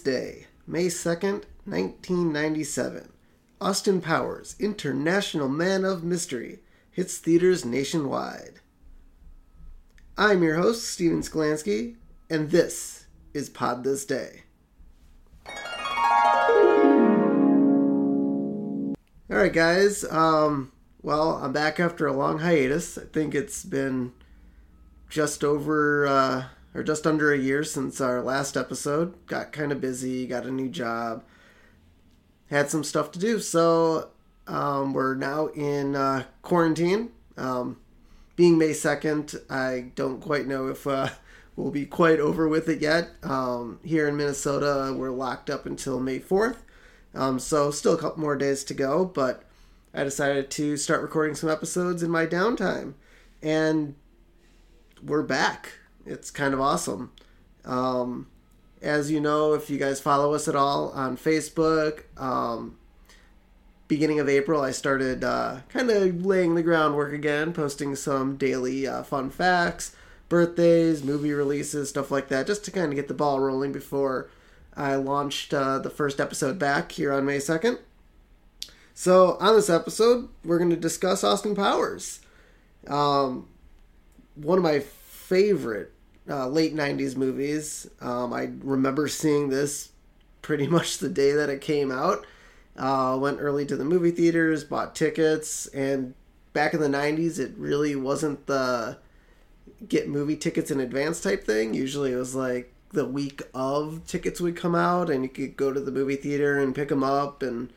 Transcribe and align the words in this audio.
Day, 0.00 0.46
May 0.66 0.86
2nd, 0.86 1.44
1997, 1.64 3.12
Austin 3.60 4.00
Powers, 4.00 4.56
International 4.58 5.48
Man 5.48 5.84
of 5.84 6.02
Mystery, 6.02 6.60
hits 6.90 7.18
theaters 7.18 7.64
nationwide. 7.64 8.60
I'm 10.18 10.42
your 10.42 10.56
host, 10.56 10.86
Steven 10.86 11.20
Sklansky, 11.20 11.96
and 12.28 12.50
this 12.50 13.06
is 13.32 13.48
Pod 13.48 13.84
This 13.84 14.04
Day. 14.04 14.42
Alright, 19.30 19.52
guys. 19.52 20.04
Um, 20.10 20.72
well, 21.02 21.34
I'm 21.42 21.52
back 21.52 21.78
after 21.78 22.06
a 22.06 22.12
long 22.12 22.40
hiatus. 22.40 22.98
I 22.98 23.04
think 23.04 23.34
it's 23.34 23.64
been 23.64 24.12
just 25.08 25.44
over. 25.44 26.06
Uh, 26.06 26.44
or 26.74 26.82
just 26.82 27.06
under 27.06 27.32
a 27.32 27.38
year 27.38 27.64
since 27.64 28.00
our 28.00 28.22
last 28.22 28.56
episode. 28.56 29.14
Got 29.26 29.52
kind 29.52 29.72
of 29.72 29.80
busy, 29.80 30.26
got 30.26 30.46
a 30.46 30.50
new 30.50 30.68
job, 30.68 31.24
had 32.48 32.70
some 32.70 32.84
stuff 32.84 33.10
to 33.12 33.18
do. 33.18 33.38
So 33.40 34.10
um, 34.46 34.92
we're 34.92 35.14
now 35.14 35.48
in 35.48 35.96
uh, 35.96 36.24
quarantine. 36.42 37.10
Um, 37.36 37.78
being 38.36 38.58
May 38.58 38.70
2nd, 38.70 39.50
I 39.50 39.92
don't 39.94 40.20
quite 40.20 40.46
know 40.46 40.68
if 40.68 40.86
uh, 40.86 41.08
we'll 41.56 41.70
be 41.70 41.86
quite 41.86 42.20
over 42.20 42.48
with 42.48 42.68
it 42.68 42.80
yet. 42.80 43.10
Um, 43.22 43.80
here 43.84 44.08
in 44.08 44.16
Minnesota, 44.16 44.94
we're 44.96 45.10
locked 45.10 45.50
up 45.50 45.66
until 45.66 46.00
May 46.00 46.20
4th. 46.20 46.58
Um, 47.14 47.38
so 47.40 47.70
still 47.70 47.94
a 47.94 47.98
couple 47.98 48.22
more 48.22 48.36
days 48.36 48.62
to 48.64 48.74
go, 48.74 49.04
but 49.04 49.42
I 49.92 50.04
decided 50.04 50.50
to 50.52 50.76
start 50.76 51.02
recording 51.02 51.34
some 51.34 51.50
episodes 51.50 52.04
in 52.04 52.10
my 52.10 52.24
downtime. 52.24 52.94
And 53.42 53.96
we're 55.02 55.22
back 55.22 55.79
it's 56.06 56.30
kind 56.30 56.54
of 56.54 56.60
awesome. 56.60 57.12
Um, 57.64 58.28
as 58.82 59.10
you 59.10 59.20
know, 59.20 59.52
if 59.54 59.68
you 59.68 59.78
guys 59.78 60.00
follow 60.00 60.34
us 60.34 60.48
at 60.48 60.56
all 60.56 60.90
on 60.90 61.16
Facebook, 61.16 62.04
um, 62.16 62.78
beginning 63.88 64.20
of 64.20 64.28
April, 64.28 64.62
I 64.62 64.70
started 64.70 65.22
uh, 65.24 65.58
kind 65.68 65.90
of 65.90 66.24
laying 66.24 66.54
the 66.54 66.62
groundwork 66.62 67.12
again, 67.12 67.52
posting 67.52 67.94
some 67.96 68.36
daily 68.36 68.86
uh, 68.86 69.02
fun 69.02 69.30
facts, 69.30 69.94
birthdays, 70.28 71.04
movie 71.04 71.32
releases, 71.32 71.90
stuff 71.90 72.10
like 72.10 72.28
that, 72.28 72.46
just 72.46 72.64
to 72.64 72.70
kind 72.70 72.92
of 72.92 72.96
get 72.96 73.08
the 73.08 73.14
ball 73.14 73.40
rolling 73.40 73.72
before 73.72 74.30
I 74.76 74.94
launched 74.94 75.52
uh, 75.52 75.78
the 75.78 75.90
first 75.90 76.20
episode 76.20 76.58
back 76.58 76.92
here 76.92 77.12
on 77.12 77.26
May 77.26 77.38
2nd. 77.38 77.78
So, 78.94 79.36
on 79.40 79.56
this 79.56 79.70
episode, 79.70 80.28
we're 80.44 80.58
going 80.58 80.70
to 80.70 80.76
discuss 80.76 81.24
Austin 81.24 81.54
Powers. 81.54 82.20
Um, 82.86 83.48
one 84.34 84.58
of 84.58 84.64
my 84.64 84.80
favorite 85.30 85.92
uh, 86.28 86.48
late 86.48 86.74
90s 86.74 87.16
movies. 87.16 87.88
Um, 88.00 88.32
I 88.32 88.50
remember 88.62 89.06
seeing 89.06 89.48
this 89.48 89.92
pretty 90.42 90.66
much 90.76 90.98
the 90.98 91.08
day 91.08 91.32
that 91.32 91.48
it 91.48 91.60
came 91.60 91.90
out. 91.90 92.26
Uh, 92.76 93.16
went 93.20 93.40
early 93.40 93.64
to 93.66 93.76
the 93.76 93.84
movie 93.84 94.10
theaters, 94.10 94.64
bought 94.64 94.94
tickets, 94.94 95.66
and 95.68 96.14
back 96.52 96.74
in 96.74 96.80
the 96.80 96.88
90s, 96.88 97.38
it 97.38 97.52
really 97.56 97.94
wasn't 97.94 98.46
the 98.46 98.98
get 99.86 100.08
movie 100.08 100.36
tickets 100.36 100.70
in 100.70 100.80
advance 100.80 101.20
type 101.20 101.44
thing. 101.44 101.74
Usually 101.74 102.12
it 102.12 102.16
was 102.16 102.34
like 102.34 102.72
the 102.90 103.04
week 103.04 103.42
of 103.54 104.06
tickets 104.06 104.40
would 104.40 104.56
come 104.56 104.74
out, 104.74 105.10
and 105.10 105.22
you 105.22 105.28
could 105.28 105.56
go 105.56 105.72
to 105.72 105.80
the 105.80 105.92
movie 105.92 106.16
theater 106.16 106.58
and 106.58 106.74
pick 106.74 106.88
them 106.88 107.04
up 107.04 107.42
and 107.42 107.72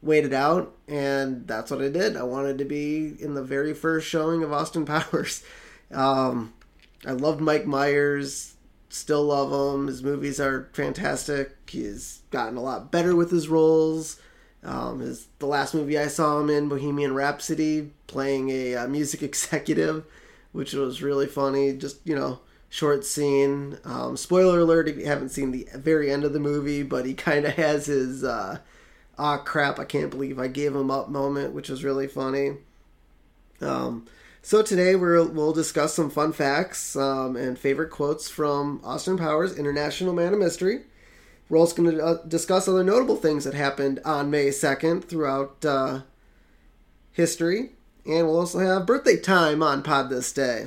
wait 0.00 0.24
it 0.24 0.32
out. 0.32 0.74
And 0.86 1.46
that's 1.46 1.70
what 1.70 1.82
I 1.82 1.88
did. 1.88 2.16
I 2.16 2.22
wanted 2.22 2.58
to 2.58 2.64
be 2.64 3.16
in 3.18 3.34
the 3.34 3.42
very 3.42 3.74
first 3.74 4.06
showing 4.06 4.42
of 4.42 4.52
Austin 4.52 4.84
Powers. 4.86 5.42
Um, 5.90 6.52
I 7.06 7.12
loved 7.12 7.40
Mike 7.40 7.66
Myers. 7.66 8.54
Still 8.88 9.24
love 9.24 9.52
him. 9.52 9.86
His 9.86 10.02
movies 10.02 10.40
are 10.40 10.68
fantastic. 10.72 11.56
He's 11.68 12.22
gotten 12.30 12.56
a 12.56 12.62
lot 12.62 12.90
better 12.90 13.14
with 13.14 13.30
his 13.30 13.48
roles. 13.48 14.20
Um, 14.64 14.98
his 14.98 15.28
the 15.38 15.46
last 15.46 15.74
movie 15.74 15.98
I 15.98 16.08
saw 16.08 16.40
him 16.40 16.50
in, 16.50 16.68
Bohemian 16.68 17.14
Rhapsody, 17.14 17.92
playing 18.08 18.50
a 18.50 18.74
uh, 18.74 18.88
music 18.88 19.22
executive, 19.22 20.04
which 20.52 20.72
was 20.72 21.02
really 21.02 21.26
funny. 21.26 21.72
Just 21.72 21.98
you 22.04 22.16
know, 22.16 22.40
short 22.68 23.04
scene. 23.04 23.78
Um, 23.84 24.16
spoiler 24.16 24.60
alert: 24.60 24.88
if 24.88 24.96
you 24.96 25.06
haven't 25.06 25.28
seen 25.28 25.52
the 25.52 25.68
very 25.74 26.10
end 26.10 26.24
of 26.24 26.32
the 26.32 26.40
movie, 26.40 26.82
but 26.82 27.06
he 27.06 27.14
kind 27.28 27.44
of 27.44 27.54
has 27.54 27.86
his 27.86 28.24
uh, 28.24 28.58
"ah 29.16 29.38
crap, 29.38 29.78
I 29.78 29.84
can't 29.84 30.10
believe 30.10 30.38
I 30.40 30.48
gave 30.48 30.74
him 30.74 30.90
up" 30.90 31.08
moment, 31.08 31.54
which 31.54 31.68
was 31.68 31.84
really 31.84 32.08
funny. 32.08 32.56
Um, 33.60 34.06
so 34.46 34.62
today 34.62 34.94
we'll, 34.94 35.26
we'll 35.26 35.52
discuss 35.52 35.92
some 35.92 36.08
fun 36.08 36.32
facts 36.32 36.94
um, 36.94 37.34
and 37.34 37.58
favorite 37.58 37.90
quotes 37.90 38.30
from 38.30 38.80
Austin 38.84 39.18
Powers, 39.18 39.58
International 39.58 40.12
Man 40.12 40.32
of 40.32 40.38
Mystery. 40.38 40.82
We're 41.48 41.58
also 41.58 41.82
going 41.82 41.96
to 41.96 42.00
uh, 42.00 42.22
discuss 42.28 42.68
other 42.68 42.84
notable 42.84 43.16
things 43.16 43.42
that 43.42 43.54
happened 43.54 43.98
on 44.04 44.30
May 44.30 44.50
2nd 44.50 45.08
throughout 45.08 45.64
uh, 45.64 46.02
history. 47.10 47.70
And 48.06 48.28
we'll 48.28 48.38
also 48.38 48.60
have 48.60 48.86
birthday 48.86 49.16
time 49.16 49.64
on 49.64 49.82
Pod 49.82 50.10
this 50.10 50.32
day. 50.32 50.66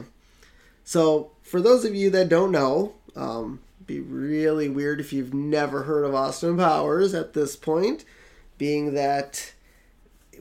So 0.84 1.32
for 1.42 1.62
those 1.62 1.86
of 1.86 1.96
you 1.96 2.10
that 2.10 2.28
don't 2.28 2.52
know, 2.52 2.96
um, 3.16 3.62
be 3.86 4.02
really 4.02 4.68
weird 4.68 5.00
if 5.00 5.14
you've 5.14 5.34
never 5.34 5.84
heard 5.84 6.04
of 6.04 6.14
Austin 6.14 6.58
Powers 6.58 7.14
at 7.14 7.32
this 7.32 7.56
point, 7.56 8.04
being 8.58 8.94
that 8.96 9.54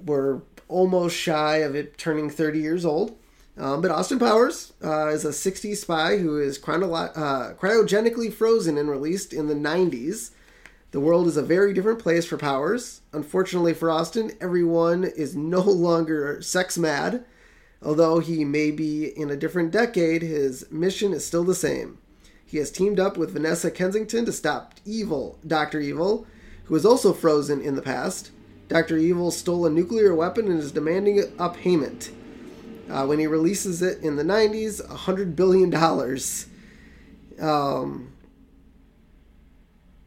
we're 0.05 0.41
almost 0.67 1.15
shy 1.15 1.59
of 1.59 1.77
it 1.77 1.97
turning 1.97 2.31
30 2.31 2.59
years 2.59 2.85
old. 2.85 3.15
Um, 3.59 3.81
but 3.81 3.91
Austin 3.91 4.21
Powers 4.21 4.73
uh, 4.85 5.09
is 5.09 5.25
a 5.25 5.31
60s 5.31 5.79
spy 5.79 6.19
who 6.19 6.39
is 6.39 6.59
chronolo- 6.59 7.17
uh, 7.17 7.55
cryogenically 7.55 8.33
frozen 8.33 8.79
and 8.79 8.89
released 8.89 9.33
in 9.33 9.49
the 9.49 9.55
90s. 9.55 10.31
The 10.93 11.01
world 11.01 11.27
is 11.27 11.37
a 11.37 11.43
very 11.43 11.75
different 11.75 11.99
place 11.99 12.25
for 12.25 12.39
Powers. 12.39 13.01
Unfortunately 13.13 13.75
for 13.75 13.91
Austin, 13.91 14.31
everyone 14.41 15.05
is 15.05 15.35
no 15.35 15.61
longer 15.63 16.41
sex 16.41 16.79
mad. 16.79 17.25
Although 17.83 18.21
he 18.21 18.45
may 18.45 18.71
be 18.71 19.07
in 19.07 19.31
a 19.31 19.37
different 19.37 19.73
decade, 19.73 20.23
his 20.23 20.71
mission 20.71 21.13
is 21.13 21.27
still 21.27 21.45
the 21.45 21.55
same. 21.55 21.99
He 22.45 22.59
has 22.59 22.71
teamed 22.71 22.99
up 22.99 23.17
with 23.17 23.33
Vanessa 23.33 23.71
Kensington 23.71 24.25
to 24.25 24.33
stop 24.33 24.75
Evil, 24.85 25.39
Dr. 25.47 25.81
Evil, 25.81 26.27
who 26.65 26.75
was 26.75 26.87
also 26.87 27.13
frozen 27.13 27.61
in 27.61 27.75
the 27.75 27.83
past. 27.83 28.31
Dr. 28.69 28.97
Evil 28.97 29.31
stole 29.31 29.67
a 29.67 29.71
nuclear 29.71 30.15
weapon 30.15 30.47
and 30.47 30.61
is 30.61 30.73
demanding 30.73 31.23
a 31.39 31.51
payment. 31.51 32.11
Uh, 32.89 33.05
when 33.05 33.19
he 33.19 33.27
releases 33.27 33.83
it 33.83 34.03
in 34.03 34.17
the 34.17 34.23
90s, 34.23 34.87
$100 34.87 35.37
billion. 35.37 35.75
Um, 37.41 38.13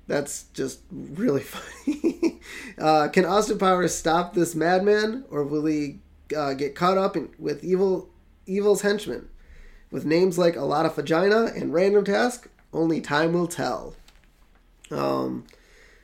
that's 0.08 0.44
just 0.53 0.81
really 0.92 1.42
funny. 1.44 2.40
uh, 2.78 3.08
can 3.09 3.25
Austin 3.25 3.58
Powers 3.58 3.94
stop 3.96 4.34
this 4.34 4.56
madman, 4.56 5.25
or 5.30 5.44
will 5.44 5.66
he 5.66 6.00
uh, 6.36 6.53
get 6.53 6.75
caught 6.75 6.97
up 6.97 7.16
in, 7.16 7.30
with 7.38 7.64
evil 7.64 8.09
evil's 8.46 8.81
henchmen? 8.81 9.30
With 9.92 10.06
names 10.06 10.38
like 10.38 10.56
a 10.56 10.66
lot 10.66 10.86
of 10.86 10.96
vagina 10.96 11.52
and 11.56 11.74
random 11.74 12.06
task, 12.06 12.50
only 12.74 13.02
time 13.02 13.34
will 13.34 13.48
tell. 13.48 13.96
Um, 14.90 15.46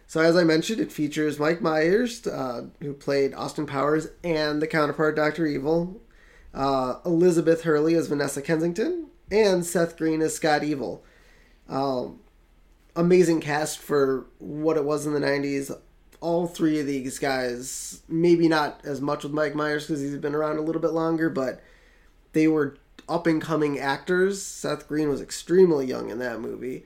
so 0.07 0.21
as 0.21 0.35
I 0.35 0.43
mentioned, 0.43 0.79
it 0.79 0.91
features 0.91 1.39
Mike 1.39 1.61
Myers, 1.61 2.25
uh, 2.27 2.67
who 2.81 2.93
played 2.93 3.33
Austin 3.33 3.65
Powers 3.65 4.07
and 4.23 4.61
the 4.61 4.67
counterpart 4.67 5.15
Doctor 5.15 5.45
Evil, 5.45 5.99
uh, 6.57 6.99
Elizabeth 7.05 7.61
Hurley 7.61 7.93
as 7.93 8.07
Vanessa 8.07 8.41
Kensington, 8.41 9.07
and 9.31 9.63
Seth 9.63 9.95
Green 9.95 10.21
as 10.23 10.33
Scott 10.33 10.63
Evil. 10.63 11.03
Um, 11.69 12.19
amazing 12.95 13.41
cast 13.41 13.77
for 13.77 14.25
what 14.39 14.75
it 14.75 14.83
was 14.83 15.05
in 15.05 15.13
the 15.13 15.19
90s. 15.19 15.79
All 16.19 16.47
three 16.47 16.79
of 16.79 16.87
these 16.87 17.19
guys, 17.19 18.01
maybe 18.09 18.47
not 18.47 18.81
as 18.83 19.01
much 19.01 19.23
with 19.23 19.33
Mike 19.33 19.53
Myers 19.53 19.85
because 19.85 20.01
he's 20.01 20.17
been 20.17 20.33
around 20.33 20.57
a 20.57 20.61
little 20.61 20.81
bit 20.81 20.91
longer, 20.91 21.29
but 21.29 21.61
they 22.33 22.47
were 22.47 22.77
up 23.07 23.27
and 23.27 23.39
coming 23.39 23.77
actors. 23.77 24.41
Seth 24.41 24.87
Green 24.87 25.09
was 25.09 25.21
extremely 25.21 25.85
young 25.85 26.09
in 26.09 26.17
that 26.17 26.41
movie. 26.41 26.85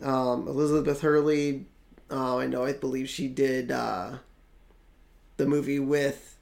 Um, 0.00 0.48
Elizabeth 0.48 1.02
Hurley, 1.02 1.66
uh, 2.10 2.38
I 2.38 2.46
know, 2.46 2.64
I 2.64 2.72
believe 2.72 3.10
she 3.10 3.28
did 3.28 3.70
uh, 3.70 4.12
the 5.36 5.44
movie 5.44 5.78
with 5.78 6.38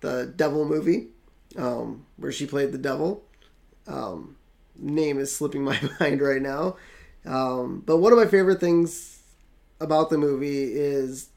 the 0.00 0.32
Devil 0.34 0.64
movie 0.64 1.10
um, 1.56 2.06
where 2.16 2.32
she 2.32 2.46
played 2.46 2.72
the 2.72 2.78
devil. 2.78 3.22
Um, 3.86 4.36
name 4.76 5.18
is 5.18 5.34
slipping 5.34 5.62
my 5.64 5.78
mind 5.98 6.20
right 6.20 6.42
now. 6.42 6.76
Um, 7.24 7.82
but 7.84 7.98
one 7.98 8.12
of 8.12 8.18
my 8.18 8.26
favorite 8.26 8.60
things 8.60 9.18
about 9.80 10.10
the 10.10 10.18
movie 10.18 10.72
is 10.72 11.28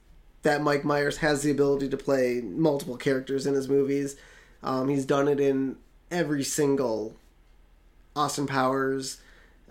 that 0.44 0.62
Mike 0.62 0.84
Myers 0.84 1.18
has 1.18 1.42
the 1.42 1.52
ability 1.52 1.90
to 1.90 1.98
play 1.98 2.42
multiple 2.42 2.98
characters 2.98 3.48
in 3.48 3.54
his 3.54 3.70
movies. 3.70 4.16
Um, 4.62 4.90
he's 4.90 5.06
done 5.06 5.28
it 5.28 5.40
in 5.40 5.78
every 6.12 6.44
single 6.44 7.16
Austin 8.16 8.48
Powers. 8.48 9.20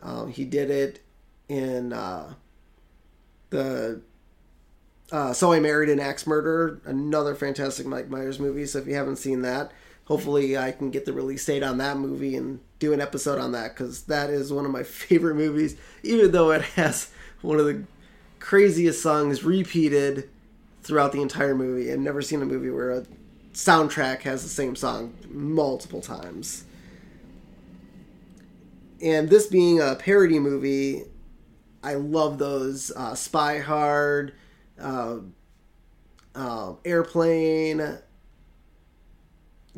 Um, 0.02 0.28
he 0.28 0.44
did 0.44 0.70
it 0.70 1.02
in 1.48 1.92
uh, 1.92 2.34
the 3.50 4.00
uh, 5.10 5.32
So 5.32 5.52
I 5.52 5.60
Married 5.60 5.90
an 5.90 6.00
Axe 6.00 6.26
Murder, 6.26 6.80
another 6.84 7.34
fantastic 7.34 7.86
Mike 7.86 8.08
Myers 8.08 8.40
movie. 8.40 8.66
So 8.66 8.78
if 8.78 8.86
you 8.86 8.94
haven't 8.94 9.16
seen 9.16 9.42
that, 9.42 9.70
hopefully 10.04 10.56
I 10.56 10.72
can 10.72 10.90
get 10.90 11.04
the 11.04 11.12
release 11.12 11.44
date 11.44 11.62
on 11.62 11.78
that 11.78 11.96
movie 11.96 12.36
and 12.36 12.60
do 12.78 12.92
an 12.92 13.00
episode 13.00 13.38
on 13.38 13.52
that 13.52 13.74
because 13.74 14.02
that 14.04 14.30
is 14.30 14.52
one 14.52 14.64
of 14.64 14.70
my 14.70 14.82
favorite 14.84 15.36
movies, 15.36 15.76
even 16.02 16.32
though 16.32 16.50
it 16.50 16.62
has 16.62 17.10
one 17.40 17.58
of 17.58 17.66
the 17.66 17.84
craziest 18.40 19.02
songs 19.02 19.44
repeated 19.44 20.28
throughout 20.82 21.12
the 21.12 21.22
entire 21.22 21.54
movie. 21.54 21.92
I've 21.92 22.00
never 22.00 22.22
seen 22.22 22.42
a 22.42 22.46
movie 22.46 22.70
where 22.70 22.90
a 22.90 23.06
soundtrack 23.52 24.22
has 24.22 24.42
the 24.42 24.48
same 24.48 24.74
song 24.74 25.14
multiple 25.30 26.00
times. 26.00 26.64
And 29.00 29.28
this 29.28 29.46
being 29.46 29.80
a 29.80 29.96
parody 29.96 30.38
movie, 30.38 31.04
I 31.82 31.94
love 31.94 32.38
those 32.38 32.92
uh, 32.94 33.14
Spy 33.14 33.58
Hard, 33.58 34.34
uh, 34.80 35.18
uh, 36.34 36.74
Airplane, 36.84 37.98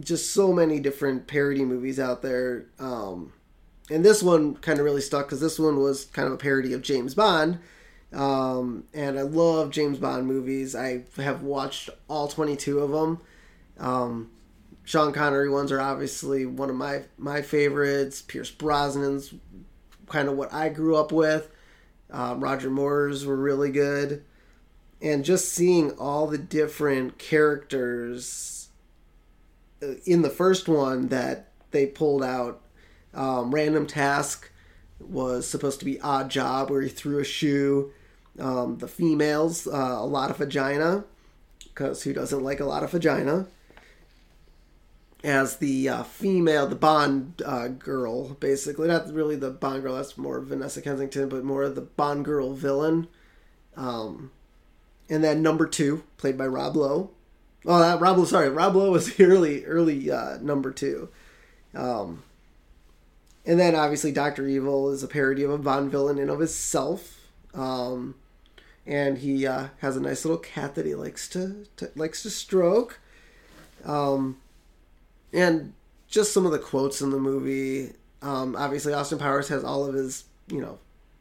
just 0.01 0.33
so 0.33 0.53
many 0.53 0.81
different 0.81 1.27
parody 1.27 1.65
movies 1.65 2.01
out 2.01 2.23
there. 2.23 2.67
Um, 2.79 3.33
and 3.91 4.05
this 4.05 4.23
one 4.23 4.57
kind 4.57 4.79
of 4.79 4.85
really 4.85 5.01
stuck 5.01 5.27
because 5.27 5.41
this 5.41 5.59
one 5.59 5.79
was 5.81 6.07
kind 6.07 6.27
of 6.27 6.35
a 6.35 6.39
parody 6.39 6.73
of 6.73 6.83
James 6.83 7.15
Bond. 7.15 7.59
Um, 8.13 8.85
and 8.95 9.19
I 9.19 9.23
love 9.23 9.71
James 9.71 9.99
Bond 9.99 10.27
movies. 10.27 10.75
I 10.75 11.05
have 11.17 11.43
watched 11.43 11.91
all 12.09 12.29
22 12.29 12.79
of 12.79 12.91
them. 12.91 13.21
Um, 13.79 14.31
Sean 14.85 15.13
Connery 15.13 15.49
ones 15.49 15.73
are 15.73 15.81
obviously 15.81 16.47
one 16.47 16.71
of 16.71 16.77
my 16.77 17.03
my 17.17 17.43
favorites. 17.43 18.23
Pierce 18.23 18.51
Brosnan's 18.51 19.35
kind 20.09 20.29
of 20.29 20.37
what 20.37 20.53
I 20.53 20.69
grew 20.69 20.97
up 20.97 21.11
with. 21.11 21.51
Um, 22.11 22.45
Roger 22.45 22.71
Moore's 22.71 23.27
were 23.27 23.37
really 23.37 23.73
good, 23.73 24.25
and 25.01 25.25
just 25.25 25.49
seeing 25.53 25.93
all 25.93 26.27
the 26.27 26.39
different 26.39 27.19
characters 27.19 28.54
in 30.05 30.23
the 30.23 30.31
first 30.31 30.69
one 30.69 31.09
that 31.09 31.49
they 31.71 31.87
pulled 31.87 32.23
out. 32.23 32.61
Um, 33.13 33.55
Random 33.55 33.87
Task 33.87 34.51
was 35.01 35.49
supposed 35.49 35.79
to 35.81 35.85
be 35.85 36.01
Odd 36.01 36.31
Job, 36.31 36.71
where 36.71 36.83
he 36.83 36.89
threw 36.89 37.19
a 37.19 37.25
shoe. 37.25 37.93
Um, 38.39 38.79
the 38.79 38.89
females, 38.89 39.67
uh, 39.67 39.97
a 39.99 40.07
lot 40.07 40.31
of 40.31 40.39
vagina, 40.39 41.05
because 41.63 42.03
who 42.03 42.13
doesn't 42.13 42.43
like 42.43 42.61
a 42.61 42.65
lot 42.65 42.83
of 42.83 42.91
vagina? 42.91 43.47
as 45.25 45.57
the 45.57 45.89
uh, 45.89 46.03
female, 46.03 46.67
the 46.67 46.77
Bond 46.77 47.43
uh, 47.45 47.69
girl, 47.69 48.35
basically. 48.35 48.87
Not 48.87 49.13
really 49.13 49.37
the 49.37 49.51
Bond 49.51 49.83
girl, 49.83 49.97
that's 49.97 50.19
more 50.19 50.39
Vanessa 50.41 50.83
Kensington, 50.83 51.31
but 51.31 51.43
more 51.43 51.69
the 51.71 51.81
Bond 51.81 52.27
girl 52.27 52.53
villain. 52.53 53.09
Um, 53.75 54.31
and 55.09 55.25
then 55.25 55.43
number 55.43 55.67
two, 55.67 56.05
played 56.19 56.37
by 56.37 56.47
Rob 56.47 56.77
Lowe. 56.77 57.11
Oh, 57.67 57.79
that 57.79 58.01
Rob 58.01 58.25
sorry, 58.27 58.49
Rob 58.49 58.77
Lowe 58.77 58.91
was 58.91 59.19
early, 59.21 59.65
early 59.65 60.11
uh, 60.11 60.39
number 60.39 60.71
two. 60.71 61.09
Um, 61.75 62.23
and 63.47 63.59
then 63.59 63.75
obviously 63.75 64.13
Doctor 64.13 64.47
Evil 64.47 64.91
is 64.91 65.03
a 65.03 65.09
parody 65.09 65.43
of 65.43 65.51
a 65.51 65.59
Bond 65.59 65.91
villain 65.91 66.19
in 66.19 66.31
of 66.31 66.39
himself. 66.39 67.21
Um, 67.53 68.15
and 68.87 69.19
he 69.19 69.47
uh, 69.47 69.69
has 69.79 69.97
a 69.97 70.01
nice 70.01 70.25
little 70.25 70.39
cat 70.39 70.75
that 70.75 70.87
he 70.87 70.95
likes 70.95 71.29
to, 71.31 71.67
to 71.77 71.91
likes 71.95 72.23
to 72.23 72.31
stroke. 72.31 73.01
Um, 73.85 74.39
and 75.33 75.73
just 76.09 76.33
some 76.33 76.47
of 76.47 76.53
the 76.53 76.59
quotes 76.59 77.01
in 77.01 77.11
the 77.11 77.19
movie. 77.19 77.93
Um, 78.23 78.57
obviously, 78.57 78.93
Austin 78.93 79.19
Powers 79.19 79.49
has 79.49 79.65
all 79.65 79.85
of 79.85 79.95
his, 79.95 80.25
you 80.49 80.61
know, 80.61 80.79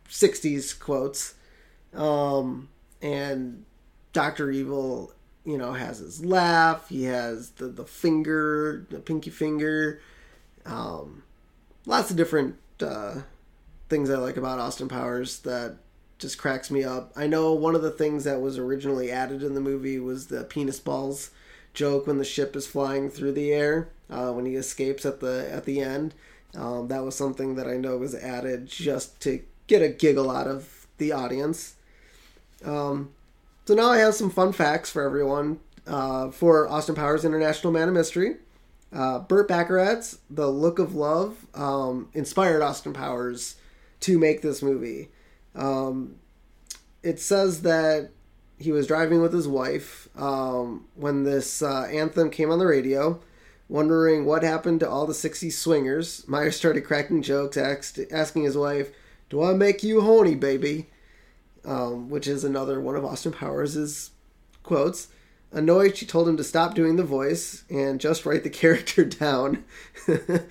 60s 0.10 0.80
quotes. 0.80 1.36
Um, 1.94 2.69
and 3.01 3.66
Dr. 4.13 4.51
Evil, 4.51 5.13
you 5.45 5.57
know, 5.57 5.74
has 5.74 6.00
his 6.00 6.24
laugh. 6.24 6.90
He 6.90 7.04
has 7.06 7.51
the, 7.51 7.68
the 7.68 7.86
finger, 7.86 8.86
the 8.90 9.00
pinky 9.00 9.30
finger. 9.30 10.01
Um, 10.66 11.24
lots 11.86 12.12
of 12.12 12.18
different 12.18 12.56
uh, 12.81 13.22
things 13.90 14.10
I 14.10 14.18
like 14.18 14.38
about 14.38 14.60
Austin 14.60 14.88
Powers 14.88 15.40
that 15.40 15.78
just 16.18 16.38
cracks 16.38 16.72
me 16.72 16.84
up. 16.84 17.12
I 17.16 17.28
know 17.28 17.54
one 17.54 17.75
of 17.75 17.81
the 17.81 17.92
things 17.92 18.24
that 18.24 18.40
was 18.40 18.57
originally 18.57 19.12
added 19.12 19.44
in 19.44 19.56
the 19.56 19.62
movie 19.62 20.00
was 20.00 20.28
the 20.28 20.44
penis 20.44 20.80
balls 20.80 21.31
joke 21.74 22.07
when 22.07 22.18
the 22.18 22.25
ship 22.25 22.56
is 22.56 22.68
flying 22.68 23.10
through 23.10 23.34
the 23.34 23.51
air 23.51 23.90
uh, 24.10 24.31
when 24.31 24.45
he 24.45 24.56
escapes 24.56 25.06
at 25.06 25.19
the 25.19 25.50
at 25.51 25.66
the 25.66 25.81
end. 25.81 26.13
Um, 26.56 26.88
that 26.88 27.04
was 27.04 27.16
something 27.16 27.56
that 27.56 27.68
I 27.68 27.78
know 27.78 27.98
was 27.98 28.16
added 28.16 28.68
just 28.68 29.19
to 29.22 29.42
get 29.68 29.81
a 29.81 29.90
giggle 29.90 30.30
out 30.30 30.48
of 30.48 30.88
the 30.98 31.12
audience. 31.12 31.75
Um, 32.63 33.12
so 33.65 33.74
now 33.74 33.89
I 33.89 34.00
have 34.00 34.13
some 34.13 34.30
fun 34.30 34.51
facts 34.54 34.89
for 34.89 35.01
everyone 35.01 35.60
uh, 35.88 36.31
for 36.31 36.68
Austin 36.68 36.95
Powers 36.95 37.25
International 37.25 37.74
Man 37.74 37.88
of 37.88 37.94
Mystery. 37.94 38.38
Uh, 38.92 39.19
Burt 39.19 39.48
Bacharach's 39.48 40.19
The 40.30 40.48
Look 40.48 40.80
of 40.80 40.94
Love 40.95 41.48
um, 41.56 42.10
inspired 42.13 42.62
Austin 42.62 42.94
Powers 42.94 43.56
to 44.01 44.19
make 44.19 44.42
this 44.42 44.62
movie. 44.62 45.10
Um, 45.56 46.15
it 47.01 47.19
says 47.19 47.63
that 47.63 48.12
he 48.60 48.71
was 48.71 48.88
driving 48.88 49.21
with 49.21 49.33
his 49.33 49.48
wife 49.48 50.07
um, 50.16 50.86
when 50.95 51.24
this 51.24 51.62
uh, 51.62 51.83
anthem 51.92 52.30
came 52.30 52.51
on 52.51 52.59
the 52.59 52.68
radio 52.68 53.19
Wondering 53.69 54.25
what 54.25 54.44
happened 54.44 54.81
to 54.81 54.89
all 54.89 55.07
the 55.07 55.13
60s 55.13 55.54
swingers, 55.54 56.27
Myers 56.27 56.56
started 56.56 56.81
cracking 56.81 57.21
jokes, 57.21 57.57
asked, 57.57 58.00
asking 58.12 58.44
his 58.44 58.57
wife, 58.57 58.92
Do 59.30 59.42
I 59.42 59.54
make 59.54 59.83
you 59.83 60.01
horny, 60.01 60.36
baby? 60.36 60.89
Um, 61.65 62.10
which 62.10 62.27
is 62.27 62.44
another 62.44 62.81
one 62.81 62.95
of 62.95 63.06
Austin 63.06 63.31
Powers' 63.31 64.12
quotes. 64.63 65.07
Annoyed, 65.54 65.95
she 65.95 66.06
told 66.06 66.27
him 66.27 66.36
to 66.38 66.44
stop 66.44 66.74
doing 66.74 66.95
the 66.95 67.04
voice 67.04 67.63
and 67.69 68.01
just 68.01 68.25
write 68.25 68.44
the 68.44 68.50
character 68.62 69.06
down. 69.06 69.63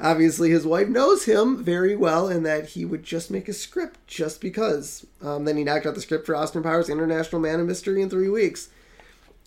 Obviously, 0.00 0.50
his 0.50 0.66
wife 0.66 0.88
knows 0.88 1.24
him 1.24 1.62
very 1.62 1.96
well 1.96 2.28
and 2.28 2.44
that 2.44 2.70
he 2.70 2.84
would 2.84 3.04
just 3.04 3.30
make 3.30 3.48
a 3.48 3.52
script 3.52 4.04
just 4.06 4.40
because. 4.40 5.06
Um, 5.22 5.44
then 5.44 5.56
he 5.56 5.64
knocked 5.64 5.86
out 5.86 5.94
the 5.94 6.00
script 6.00 6.26
for 6.26 6.34
Austin 6.34 6.62
Powers 6.62 6.90
International 6.90 7.40
Man 7.40 7.60
of 7.60 7.66
Mystery 7.66 8.02
in 8.02 8.10
three 8.10 8.28
weeks. 8.28 8.68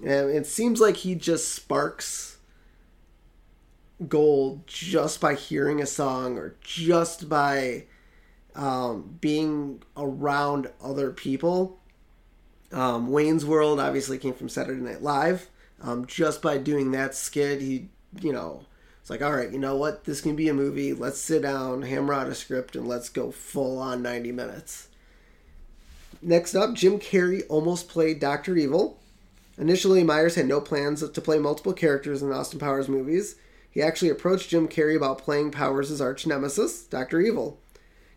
And 0.04 0.30
it 0.30 0.46
seems 0.46 0.80
like 0.80 0.98
he 0.98 1.16
just 1.16 1.54
sparks 1.54 2.38
gold 4.08 4.66
just 4.68 5.22
by 5.22 5.36
hearing 5.36 5.82
a 5.82 5.86
song 5.86 6.38
or 6.38 6.56
just 6.62 7.30
by 7.30 7.86
um, 8.56 9.18
being 9.22 9.84
around 9.98 10.70
other 10.84 11.12
people. 11.12 11.80
Um, 12.72 13.10
Wayne's 13.10 13.46
World 13.46 13.80
obviously 13.80 14.18
came 14.18 14.34
from 14.34 14.50
Saturday 14.50 14.82
Night 14.82 15.02
Live. 15.02 15.50
Um, 15.82 16.06
just 16.06 16.42
by 16.42 16.58
doing 16.58 16.92
that 16.92 17.16
skit, 17.16 17.62
he, 17.62 17.90
you 18.22 18.32
know, 18.32 18.66
it's 19.02 19.10
like, 19.10 19.22
all 19.22 19.36
right, 19.36 19.52
you 19.52 19.60
know 19.60 19.76
what? 19.76 20.06
This 20.06 20.22
can 20.22 20.36
be 20.36 20.50
a 20.50 20.54
movie. 20.54 20.94
Let's 20.94 21.20
sit 21.20 21.44
down, 21.44 21.84
hammer 21.84 22.14
out 22.14 22.28
a 22.28 22.36
script, 22.36 22.76
and 22.76 22.88
let's 22.88 23.10
go 23.10 23.32
full 23.32 23.78
on 23.78 24.02
90 24.02 24.32
minutes. 24.32 24.88
Next 26.22 26.56
up, 26.56 26.74
Jim 26.74 26.98
Carrey 27.00 27.44
almost 27.50 27.88
played 27.88 28.20
Dr. 28.20 28.58
Evil. 28.58 29.00
Initially, 29.58 30.04
Myers 30.04 30.36
had 30.36 30.48
no 30.48 30.60
plans 30.60 31.08
to 31.08 31.22
play 31.22 31.38
multiple 31.38 31.74
characters 31.74 32.24
in 32.24 32.32
Austin 32.32 32.60
Powers 32.60 32.90
movies. 32.90 33.36
He 33.70 33.82
actually 33.82 34.10
approached 34.10 34.50
Jim 34.50 34.68
Carrey 34.68 34.96
about 34.96 35.20
playing 35.20 35.52
Powers' 35.52 36.02
arch 36.02 36.26
nemesis, 36.26 36.84
Dr. 36.84 37.22
Evil. 37.22 37.60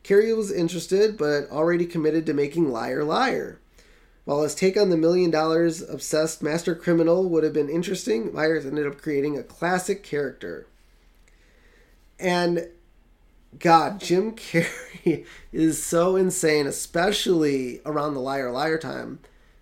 Carrey 0.04 0.36
was 0.36 0.50
interested, 0.50 1.16
but 1.16 1.50
already 1.50 1.86
committed 1.86 2.26
to 2.26 2.34
making 2.34 2.70
Liar 2.70 3.04
Liar. 3.04 3.60
While 4.24 4.42
his 4.42 4.54
take 4.54 4.76
on 4.76 4.90
the 4.90 4.96
million 4.96 5.30
dollars 5.30 5.80
obsessed 5.80 6.42
master 6.42 6.74
criminal 6.74 7.28
would 7.30 7.44
have 7.44 7.54
been 7.54 7.70
interesting, 7.70 8.32
Myers 8.34 8.66
ended 8.66 8.86
up 8.86 9.00
creating 9.00 9.38
a 9.38 9.42
classic 9.42 10.02
character. 10.02 10.66
And 12.20 12.68
God, 13.58 14.00
Jim 14.00 14.32
Carrey 14.36 15.24
is 15.52 15.82
so 15.82 16.16
insane, 16.16 16.66
especially 16.66 17.80
around 17.86 18.14
the 18.14 18.20
Liar 18.20 18.50
Liar 18.50 18.76
time. 18.76 19.20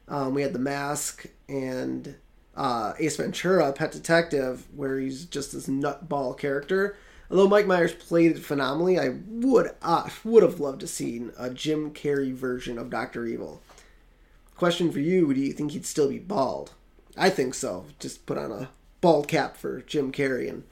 Um, 0.09 0.35
we 0.35 0.43
had 0.43 0.53
The 0.53 0.59
Mask 0.59 1.27
and 1.49 2.17
uh, 2.57 2.95
Ace 2.99 3.17
Ventura, 3.17 3.73
Pet 3.73 3.93
Detective, 3.93 4.67
where 4.75 4.99
he's 4.99 5.27
just 5.27 5.53
this 5.53 5.69
nutball 5.69 6.37
character. 6.37 6.97
Although 7.31 7.49
Mike 7.49 7.67
Myers 7.67 7.93
played 7.93 8.33
it 8.33 8.39
phenomenally, 8.39 8.99
I 8.99 9.17
would 9.29 9.73
uh, 9.83 10.09
would 10.25 10.43
have 10.43 10.61
loved 10.61 10.81
to 10.81 10.87
see 10.87 11.29
a 11.39 11.51
Jim 11.51 11.93
Carrey 11.93 12.33
version 12.33 12.79
of 12.79 12.91
Doctor 12.91 13.27
Evil. 13.27 13.61
Question 14.57 14.93
for 14.93 15.01
you: 15.01 15.33
Do 15.35 15.41
you 15.41 15.53
think 15.53 15.73
he'd 15.73 15.87
still 15.87 16.09
be 16.09 16.19
bald? 16.19 16.73
I 17.17 17.31
think 17.31 17.55
so. 17.55 17.87
Just 17.99 18.27
put 18.27 18.39
on 18.39 18.53
a 18.53 18.71
bald 19.01 19.29
cap 19.29 19.57
for 19.57 19.81
Jim 19.83 20.13
Carrey 20.13 20.49
and 20.49 20.65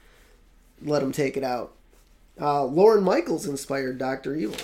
let 0.80 1.02
him 1.02 1.12
take 1.12 1.36
it 1.36 1.44
out. 1.44 1.72
Uh, 2.40 2.64
Lorne 2.64 3.02
Michaels 3.02 3.46
inspired 3.46 3.98
Doctor 3.98 4.34
Evil. 4.34 4.56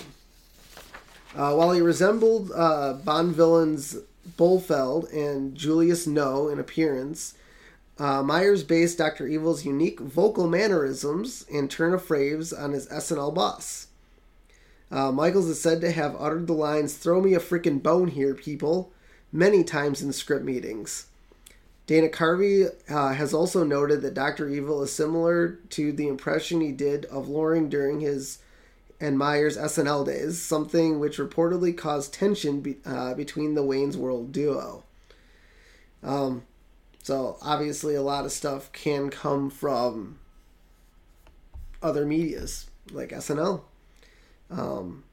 Uh, 1.35 1.53
while 1.53 1.71
he 1.71 1.81
resembled 1.81 2.51
uh, 2.53 2.93
Bond 2.93 3.35
villains 3.35 3.97
Blofeld 4.37 5.11
and 5.13 5.55
Julius 5.55 6.05
No 6.05 6.49
in 6.49 6.59
appearance. 6.59 7.35
Uh, 7.97 8.23
Myers 8.23 8.63
based 8.63 8.97
Dr. 8.97 9.27
Evil's 9.27 9.65
unique 9.65 9.99
vocal 9.99 10.47
mannerisms 10.47 11.45
and 11.53 11.69
turn 11.69 11.93
of 11.93 12.03
phrase 12.03 12.51
on 12.51 12.71
his 12.71 12.87
SNL 12.87 13.33
boss. 13.33 13.87
Uh, 14.89 15.11
Michaels 15.11 15.47
is 15.47 15.61
said 15.61 15.81
to 15.81 15.91
have 15.91 16.15
uttered 16.19 16.47
the 16.47 16.53
lines, 16.53 16.95
Throw 16.95 17.21
me 17.21 17.33
a 17.33 17.39
freaking 17.39 17.81
bone 17.81 18.09
here, 18.09 18.33
people, 18.33 18.91
many 19.31 19.63
times 19.63 20.01
in 20.01 20.11
script 20.11 20.43
meetings. 20.43 21.07
Dana 21.87 22.09
Carvey 22.09 22.69
uh, 22.89 23.13
has 23.13 23.33
also 23.33 23.63
noted 23.63 24.01
that 24.01 24.13
Dr. 24.13 24.49
Evil 24.49 24.81
is 24.83 24.93
similar 24.93 25.59
to 25.69 25.91
the 25.91 26.07
impression 26.07 26.61
he 26.61 26.71
did 26.71 27.05
of 27.05 27.27
Lorne 27.27 27.69
during 27.69 27.99
his 27.99 28.39
and 29.01 29.17
Myers' 29.17 29.57
SNL 29.57 30.05
days, 30.05 30.39
something 30.39 30.99
which 30.99 31.17
reportedly 31.17 31.75
caused 31.75 32.13
tension 32.13 32.61
be, 32.61 32.77
uh, 32.85 33.15
between 33.15 33.55
the 33.55 33.63
Wayne's 33.63 33.97
World 33.97 34.31
duo. 34.31 34.83
Um, 36.03 36.43
so 37.03 37.37
obviously, 37.41 37.95
a 37.95 38.01
lot 38.01 38.25
of 38.25 38.31
stuff 38.31 38.71
can 38.71 39.09
come 39.09 39.49
from 39.49 40.19
other 41.81 42.05
medias 42.05 42.69
like 42.91 43.09
SNL. 43.09 43.61
Um, 44.49 45.03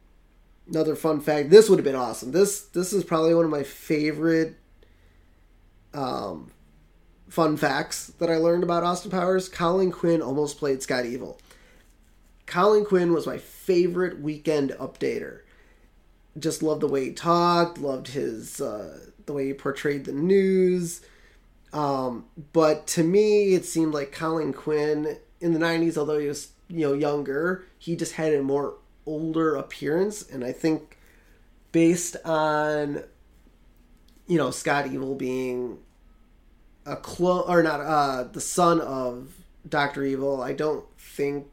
another 0.69 0.95
fun 0.95 1.21
fact: 1.21 1.51
this 1.51 1.69
would 1.69 1.79
have 1.79 1.85
been 1.85 1.95
awesome. 1.95 2.33
This 2.33 2.61
this 2.61 2.93
is 2.93 3.05
probably 3.05 3.35
one 3.35 3.45
of 3.45 3.51
my 3.51 3.63
favorite 3.63 4.57
um, 5.95 6.51
fun 7.29 7.57
facts 7.57 8.09
that 8.19 8.31
I 8.31 8.37
learned 8.37 8.65
about 8.65 8.85
Austin 8.85 9.11
Powers. 9.11 9.49
Colin 9.49 9.91
Quinn 9.91 10.21
almost 10.21 10.59
played 10.59 10.83
Scott 10.83 11.07
Evil. 11.07 11.39
Colin 12.47 12.85
Quinn 12.85 13.13
was 13.13 13.27
my 13.27 13.39
favorite 13.39 14.21
weekend 14.21 14.71
updater. 14.73 15.41
Just 16.39 16.63
loved 16.63 16.83
the 16.83 16.89
way 16.89 17.07
he 17.07 17.13
talked, 17.13 17.79
loved 17.79 18.09
his 18.09 18.61
uh, 18.61 18.99
the 19.25 19.33
way 19.33 19.47
he 19.47 19.55
portrayed 19.55 20.05
the 20.05 20.13
news. 20.13 21.01
Um, 21.73 22.27
but 22.53 22.87
to 22.89 23.05
me, 23.05 23.55
it 23.55 23.65
seemed 23.65 23.93
like 23.93 24.13
Colin 24.13 24.53
Quinn 24.53 25.19
in 25.41 25.53
the 25.53 25.59
'90s, 25.59 25.97
although 25.97 26.19
he 26.19 26.27
was 26.27 26.53
you 26.69 26.87
know 26.87 26.95
younger, 26.95 27.65
he 27.79 27.97
just 27.97 28.13
had 28.13 28.35
a 28.35 28.43
more 28.43 28.75
older 29.07 29.57
appearance, 29.57 30.23
and 30.29 30.45
I 30.45 30.53
think 30.53 30.99
based 31.73 32.17
on 32.25 33.03
you 34.27 34.39
know 34.39 34.51
Scott 34.51 34.87
Evil 34.87 35.15
being 35.15 35.79
a 36.87 36.97
clone 36.97 37.45
or 37.47 37.63
not 37.63 37.81
uh 37.81 38.25
the 38.25 38.41
son 38.41 38.81
of 38.81 39.35
Doctor 39.69 40.05
Evil, 40.05 40.41
I 40.41 40.53
don't 40.53 40.85
think 40.99 41.47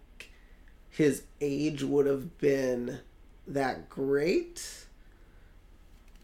his 0.90 1.24
age 1.42 1.84
would 1.84 2.06
have 2.06 2.38
been 2.38 3.00
that 3.48 3.90
great. 3.90 4.86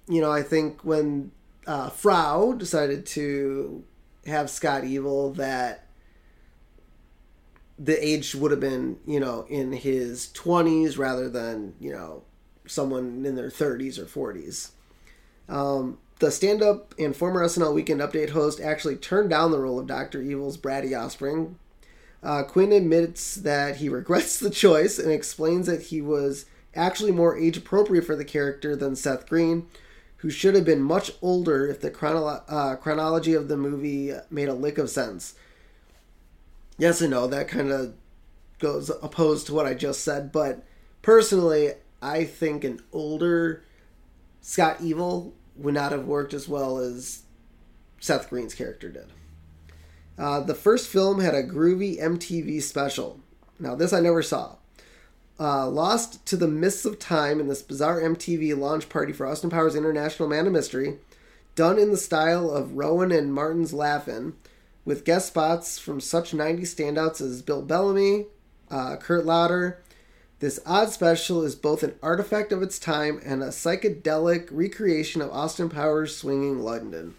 You 0.08 0.22
know, 0.22 0.32
I 0.32 0.44
think 0.44 0.84
when 0.84 1.32
uh, 1.68 1.90
Frau 1.90 2.54
decided 2.54 3.06
to 3.08 3.84
have 4.26 4.50
Scott 4.50 4.84
Evil, 4.84 5.32
that 5.34 5.88
the 7.78 8.04
age 8.06 8.36
would 8.36 8.52
have 8.52 8.60
been, 8.60 9.00
you 9.08 9.20
know, 9.20 9.46
in 9.50 9.72
his 9.72 10.28
20s 10.34 10.98
rather 10.98 11.30
than, 11.30 11.74
you 11.80 11.92
know, 11.92 12.24
someone 12.68 13.26
in 13.26 13.36
their 13.36 13.50
30s 13.50 13.98
or 13.98 14.06
40s. 14.06 14.72
Um, 15.50 15.98
the 16.20 16.32
stand 16.32 16.62
up 16.62 16.94
and 17.00 17.16
former 17.16 17.44
SNL 17.44 17.74
Weekend 17.74 18.00
Update 18.00 18.30
host 18.30 18.62
actually 18.62 18.96
turned 18.96 19.32
down 19.32 19.52
the 19.52 19.60
role 19.60 19.80
of 19.80 19.88
Dr. 19.88 20.22
Evil's 20.22 20.58
bratty 20.58 20.98
Offspring. 20.98 21.58
Uh, 22.22 22.44
Quinn 22.44 22.72
admits 22.72 23.36
that 23.36 23.78
he 23.78 23.90
regrets 23.90 24.40
the 24.40 24.52
choice 24.52 25.00
and 25.00 25.12
explains 25.12 25.66
that 25.66 25.84
he 25.84 26.02
was 26.02 26.46
actually 26.76 27.12
more 27.12 27.38
age 27.38 27.58
appropriate 27.58 28.06
for 28.06 28.16
the 28.16 28.24
character 28.24 28.76
than 28.76 28.96
Seth 28.96 29.28
Green, 29.28 29.68
who 30.22 30.30
should 30.30 30.56
have 30.56 30.66
been 30.66 30.82
much 30.82 31.12
older 31.22 31.68
if 31.68 31.82
the 31.82 31.92
chronolo- 31.92 32.44
uh, 32.48 32.76
chronology 32.76 33.34
of 33.34 33.48
the 33.48 33.58
movie 33.58 34.14
made 34.30 34.50
a 34.50 34.54
lick 34.54 34.78
of 34.78 34.90
sense 34.90 35.36
yes 36.82 37.00
and 37.00 37.12
no. 37.12 37.28
That 37.28 37.48
kind 37.48 37.72
of 37.72 37.94
goes 38.60 38.90
opposed 39.02 39.48
to 39.48 39.54
what 39.54 39.66
I 39.66 39.74
just 39.74 40.04
said. 40.04 40.32
But 40.32 40.64
personally, 41.02 41.74
I 42.02 42.26
think 42.26 42.64
an 42.64 42.82
older 42.92 43.64
Scott 44.42 44.82
Evil 44.82 45.34
would 45.56 45.76
not 45.76 45.92
have 45.92 46.06
worked 46.06 46.34
as 46.34 46.50
well 46.50 46.80
as 46.80 47.22
Seth 48.00 48.30
Green's 48.30 48.56
character 48.56 48.90
did. 48.90 49.08
Uh, 50.18 50.42
the 50.42 50.56
first 50.56 50.88
film 50.88 51.20
had 51.20 51.36
a 51.36 51.44
groovy 51.44 52.02
MTV 52.02 52.62
special. 52.62 53.20
Now, 53.60 53.76
this 53.76 53.94
I 53.94 54.00
never 54.00 54.24
saw. 54.24 54.56
Uh, 55.42 55.68
lost 55.68 56.24
to 56.28 56.38
the 56.38 56.48
mists 56.48 56.86
of 56.86 57.00
time 57.00 57.40
in 57.40 57.48
this 57.48 57.64
bizarre 57.64 58.00
MTV 58.00 58.56
launch 58.56 58.90
party 58.90 59.12
for 59.12 59.26
Austin 59.26 59.50
Powers 59.50 59.76
International 59.76 60.30
Man 60.30 60.46
of 60.46 60.54
Mystery, 60.54 61.00
done 61.56 61.80
in 61.80 61.90
the 61.90 61.98
style 61.98 62.52
of 62.52 62.78
Rowan 62.78 63.12
and 63.12 63.34
Martin's 63.34 63.74
Laugh-In, 63.74 64.34
with 64.86 65.04
guest 65.04 65.30
spots 65.30 65.80
from 65.80 66.00
such 66.00 66.32
90s 66.32 66.76
standouts 66.76 67.22
as 67.22 67.42
Bill 67.42 67.64
Bellamy, 67.64 68.28
uh, 68.70 68.98
Kurt 68.98 69.26
Loder. 69.26 69.82
This 70.38 70.60
odd 70.64 70.90
special 70.90 71.42
is 71.42 71.56
both 71.56 71.82
an 71.82 71.96
artifact 72.04 72.52
of 72.52 72.62
its 72.62 72.78
time 72.78 73.20
and 73.26 73.42
a 73.42 73.48
psychedelic 73.48 74.48
recreation 74.52 75.24
of 75.24 75.32
Austin 75.32 75.70
Powers 75.70 76.16
swinging 76.16 76.60
London. 76.60 77.16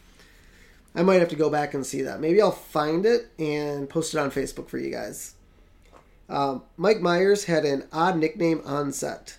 I 0.94 1.02
might 1.02 1.18
have 1.18 1.30
to 1.30 1.36
go 1.36 1.50
back 1.50 1.74
and 1.74 1.84
see 1.84 2.02
that. 2.02 2.20
Maybe 2.20 2.40
I'll 2.40 2.52
find 2.52 3.04
it 3.04 3.32
and 3.40 3.88
post 3.88 4.14
it 4.14 4.18
on 4.18 4.30
Facebook 4.30 4.68
for 4.68 4.78
you 4.78 4.92
guys. 4.92 5.34
Um, 6.32 6.62
Mike 6.78 7.02
Myers 7.02 7.44
had 7.44 7.66
an 7.66 7.84
odd 7.92 8.16
nickname 8.16 8.62
on 8.64 8.90
set. 8.90 9.36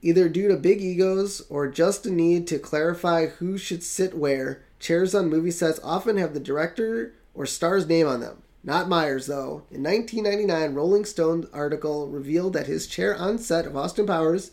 Either 0.00 0.30
due 0.30 0.48
to 0.48 0.56
big 0.56 0.80
egos 0.80 1.42
or 1.50 1.68
just 1.68 2.06
a 2.06 2.10
need 2.10 2.46
to 2.46 2.58
clarify 2.58 3.26
who 3.26 3.58
should 3.58 3.82
sit 3.82 4.16
where, 4.16 4.62
Chairs 4.80 5.14
on 5.14 5.28
movie 5.28 5.50
sets 5.50 5.78
often 5.84 6.16
have 6.16 6.32
the 6.32 6.40
director 6.40 7.14
or 7.34 7.44
star's 7.44 7.86
name 7.86 8.06
on 8.06 8.20
them. 8.20 8.42
Not 8.62 8.88
Myers, 8.88 9.26
though. 9.26 9.64
In 9.70 9.82
1999, 9.82 10.74
Rolling 10.74 11.04
Stone 11.04 11.48
article 11.52 12.08
revealed 12.08 12.54
that 12.54 12.66
his 12.66 12.86
chair 12.86 13.14
on 13.14 13.38
set 13.38 13.66
of 13.66 13.76
Austin 13.76 14.06
Powers, 14.06 14.52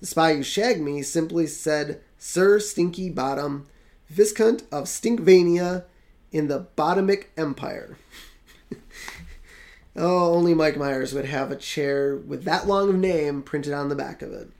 The 0.00 0.06
Spy 0.06 0.34
Who 0.34 0.42
Shagged 0.42 0.80
Me, 0.80 1.02
simply 1.02 1.46
said 1.46 2.00
Sir 2.18 2.58
Stinky 2.58 3.08
Bottom, 3.08 3.68
Viscount 4.08 4.62
of 4.72 4.84
Stinkvania 4.84 5.84
in 6.32 6.48
the 6.48 6.66
Bottomic 6.76 7.26
Empire. 7.36 7.98
oh, 9.96 10.34
only 10.34 10.54
Mike 10.54 10.76
Myers 10.76 11.12
would 11.12 11.26
have 11.26 11.50
a 11.50 11.56
chair 11.56 12.16
with 12.16 12.44
that 12.44 12.66
long 12.66 12.88
of 12.88 12.96
name 12.96 13.42
printed 13.42 13.72
on 13.72 13.88
the 13.88 13.94
back 13.94 14.22
of 14.22 14.32
it. 14.32 14.50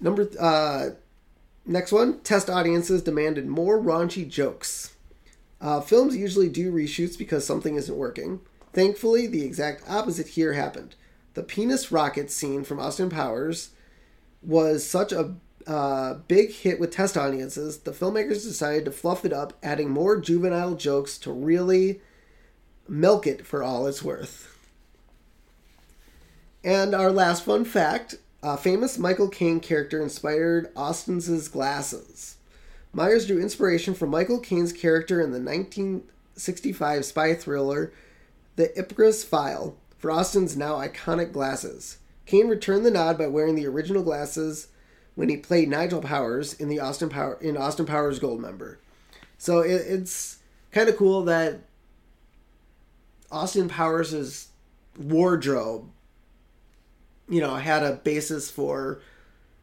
Number 0.00 0.28
uh, 0.38 0.90
Next 1.68 1.90
one 1.90 2.20
test 2.20 2.48
audiences 2.48 3.02
demanded 3.02 3.48
more 3.48 3.80
raunchy 3.80 4.28
jokes. 4.28 4.94
Uh, 5.60 5.80
films 5.80 6.16
usually 6.16 6.48
do 6.48 6.72
reshoots 6.72 7.18
because 7.18 7.44
something 7.44 7.74
isn't 7.74 7.96
working. 7.96 8.40
Thankfully, 8.72 9.26
the 9.26 9.44
exact 9.44 9.82
opposite 9.88 10.28
here 10.28 10.52
happened. 10.52 10.94
The 11.34 11.42
penis 11.42 11.90
rocket 11.90 12.30
scene 12.30 12.62
from 12.62 12.78
Austin 12.78 13.10
Powers 13.10 13.70
was 14.42 14.88
such 14.88 15.10
a 15.10 15.34
uh, 15.66 16.14
big 16.28 16.52
hit 16.52 16.78
with 16.78 16.92
test 16.92 17.16
audiences, 17.16 17.78
the 17.78 17.90
filmmakers 17.90 18.44
decided 18.44 18.84
to 18.84 18.92
fluff 18.92 19.24
it 19.24 19.32
up, 19.32 19.54
adding 19.64 19.90
more 19.90 20.20
juvenile 20.20 20.76
jokes 20.76 21.18
to 21.18 21.32
really 21.32 22.00
milk 22.88 23.26
it 23.26 23.46
for 23.46 23.62
all 23.62 23.86
it's 23.86 24.02
worth. 24.02 24.52
And 26.64 26.94
our 26.94 27.12
last 27.12 27.44
fun 27.44 27.64
fact 27.64 28.16
a 28.42 28.56
famous 28.56 28.98
Michael 28.98 29.28
Caine 29.28 29.60
character 29.60 30.00
inspired 30.00 30.70
Austin's 30.76 31.48
glasses. 31.48 32.36
Myers 32.92 33.26
drew 33.26 33.40
inspiration 33.40 33.92
from 33.92 34.10
Michael 34.10 34.40
Caine's 34.40 34.72
character 34.72 35.20
in 35.20 35.32
the 35.32 35.40
1965 35.40 37.04
spy 37.04 37.34
thriller 37.34 37.92
The 38.54 38.68
Ipcress 38.76 39.24
File 39.24 39.76
for 39.98 40.10
Austin's 40.10 40.56
now 40.56 40.74
iconic 40.74 41.32
glasses. 41.32 41.98
Caine 42.24 42.48
returned 42.48 42.86
the 42.86 42.90
nod 42.90 43.18
by 43.18 43.26
wearing 43.26 43.54
the 43.54 43.66
original 43.66 44.02
glasses 44.02 44.68
when 45.14 45.28
he 45.28 45.36
played 45.36 45.68
Nigel 45.68 46.00
Powers 46.00 46.54
in 46.54 46.68
the 46.68 46.80
Austin 46.80 47.08
Power 47.08 47.38
in 47.40 47.56
Austin 47.56 47.86
Powers 47.86 48.20
Goldmember. 48.20 48.76
So 49.38 49.60
it, 49.60 49.82
it's 49.86 50.38
kind 50.72 50.88
of 50.88 50.96
cool 50.96 51.24
that 51.24 51.60
Austin 53.30 53.68
Powers' 53.68 54.48
wardrobe 54.98 55.90
you 57.28 57.40
know, 57.40 57.56
had 57.56 57.82
a 57.82 57.92
basis 57.92 58.50
for 58.50 59.00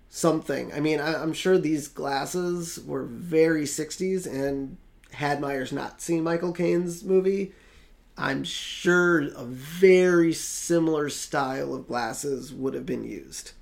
something. 0.10 0.74
I 0.74 0.80
mean, 0.80 1.00
I, 1.00 1.22
am 1.22 1.34
sure 1.34 1.58
these 1.58 1.88
glasses 1.88 2.80
were 2.86 3.04
very 3.04 3.64
60s, 3.64 4.26
and 4.26 4.78
had 5.12 5.42
Myers 5.42 5.72
not 5.72 6.02
seen 6.02 6.24
Michael 6.24 6.54
Caine's 6.54 7.04
movie, 7.04 7.54
I'm 8.18 8.44
sure 8.44 9.22
a 9.22 9.44
very 9.44 10.34
similar 10.34 11.10
style 11.10 11.74
of 11.74 11.88
glasses 11.88 12.54
would 12.54 12.74
have 12.74 12.86
been 12.86 13.04
used. 13.04 13.54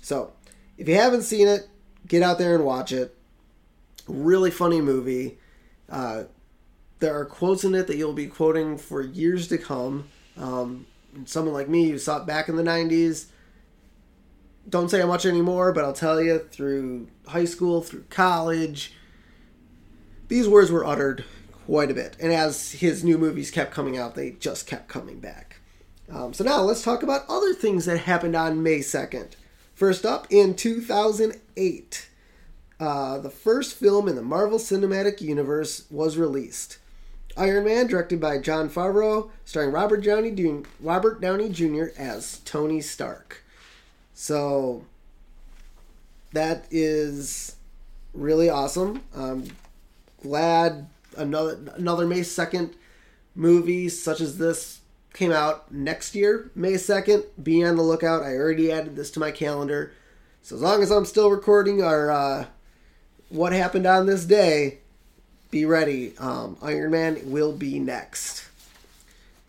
So, 0.00 0.32
if 0.78 0.88
you 0.88 0.94
haven't 0.94 1.22
seen 1.22 1.48
it, 1.48 1.68
get 2.06 2.22
out 2.22 2.38
there 2.38 2.54
and 2.54 2.64
watch 2.64 2.92
it. 2.92 3.16
Really 4.06 4.52
funny 4.52 4.80
movie. 4.80 5.38
Uh, 5.90 6.24
there 6.98 7.18
are 7.18 7.24
quotes 7.24 7.64
in 7.64 7.74
it 7.74 7.86
that 7.86 7.96
you'll 7.96 8.12
be 8.12 8.26
quoting 8.26 8.78
for 8.78 9.02
years 9.02 9.48
to 9.48 9.58
come. 9.58 10.08
Um, 10.36 10.86
someone 11.24 11.54
like 11.54 11.68
me 11.68 11.90
who 11.90 11.98
saw 11.98 12.18
it 12.18 12.26
back 12.26 12.48
in 12.48 12.56
the 12.56 12.62
90s 12.62 13.26
don't 14.68 14.90
say 14.90 15.00
how 15.00 15.06
much 15.06 15.26
anymore, 15.26 15.72
but 15.72 15.84
I'll 15.84 15.92
tell 15.92 16.20
you 16.20 16.38
through 16.38 17.08
high 17.28 17.44
school, 17.44 17.82
through 17.82 18.04
college, 18.10 18.92
these 20.28 20.48
words 20.48 20.70
were 20.70 20.84
uttered 20.84 21.24
quite 21.66 21.90
a 21.90 21.94
bit. 21.94 22.16
And 22.20 22.32
as 22.32 22.72
his 22.72 23.04
new 23.04 23.18
movies 23.18 23.50
kept 23.50 23.72
coming 23.72 23.96
out, 23.96 24.14
they 24.14 24.32
just 24.32 24.66
kept 24.66 24.88
coming 24.88 25.20
back. 25.20 25.60
Um, 26.12 26.32
so 26.32 26.44
now 26.44 26.60
let's 26.62 26.82
talk 26.82 27.02
about 27.02 27.28
other 27.28 27.52
things 27.52 27.84
that 27.86 27.98
happened 27.98 28.36
on 28.36 28.62
May 28.62 28.78
2nd. 28.78 29.32
First 29.74 30.06
up, 30.06 30.26
in 30.30 30.54
2008, 30.54 32.08
uh, 32.78 33.18
the 33.18 33.30
first 33.30 33.74
film 33.74 34.08
in 34.08 34.16
the 34.16 34.22
Marvel 34.22 34.58
Cinematic 34.58 35.20
Universe 35.20 35.84
was 35.90 36.16
released. 36.16 36.78
Iron 37.36 37.64
Man, 37.64 37.86
directed 37.86 38.20
by 38.20 38.38
Jon 38.38 38.70
Favreau, 38.70 39.30
starring 39.44 39.72
Robert 39.72 40.02
Downey, 40.02 40.62
Robert 40.80 41.20
Downey 41.20 41.50
Jr. 41.50 41.86
as 41.98 42.38
Tony 42.44 42.80
Stark. 42.80 43.42
So 44.14 44.84
that 46.32 46.66
is 46.70 47.56
really 48.14 48.48
awesome. 48.48 49.02
I'm 49.14 49.50
glad 50.22 50.88
another 51.16 51.58
another 51.74 52.06
May 52.06 52.22
second 52.22 52.74
movie 53.34 53.88
such 53.88 54.20
as 54.20 54.38
this 54.38 54.80
came 55.12 55.32
out 55.32 55.72
next 55.72 56.14
year, 56.14 56.50
May 56.54 56.74
2nd. 56.74 57.24
Be 57.42 57.64
on 57.64 57.76
the 57.76 57.82
lookout. 57.82 58.22
I 58.22 58.34
already 58.34 58.70
added 58.70 58.96
this 58.96 59.10
to 59.12 59.20
my 59.20 59.30
calendar. 59.30 59.92
So 60.42 60.56
as 60.56 60.62
long 60.62 60.82
as 60.82 60.90
I'm 60.90 61.06
still 61.06 61.30
recording 61.30 61.82
our 61.82 62.10
uh, 62.10 62.46
what 63.28 63.52
happened 63.52 63.86
on 63.86 64.06
this 64.06 64.24
day, 64.24 64.78
be 65.56 65.64
ready. 65.64 66.12
Um, 66.18 66.58
Iron 66.60 66.90
Man 66.90 67.30
will 67.30 67.52
be 67.52 67.78
next. 67.78 68.46